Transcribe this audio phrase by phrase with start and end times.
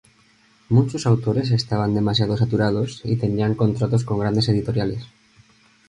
[0.69, 5.05] Muchos autores estaban demasiado saturados y tenían contratos con grandes editoriales.